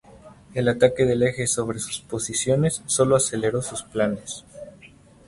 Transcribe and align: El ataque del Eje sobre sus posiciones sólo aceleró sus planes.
El 0.55 0.67
ataque 0.67 1.05
del 1.05 1.21
Eje 1.21 1.45
sobre 1.45 1.77
sus 1.77 1.99
posiciones 2.01 2.81
sólo 2.87 3.15
aceleró 3.15 3.61
sus 3.61 3.83
planes. 3.83 4.43